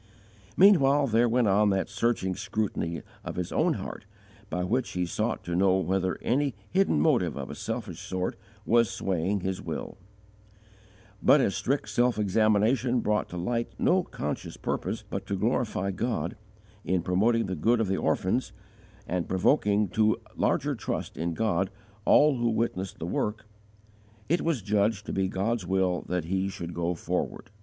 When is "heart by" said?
3.75-4.63